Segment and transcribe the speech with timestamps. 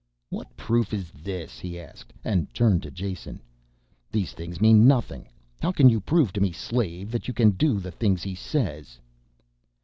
[0.31, 3.39] "What proof is this?" he asked, and turned to Jason.
[4.11, 5.27] "These things mean nothing.
[5.61, 8.97] How can you prove to me, slave, that you can do the things he says?"